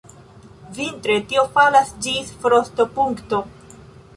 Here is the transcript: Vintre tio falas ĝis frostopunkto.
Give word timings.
Vintre 0.77 1.17
tio 1.33 1.43
falas 1.57 1.91
ĝis 2.07 2.33
frostopunkto. 2.47 3.43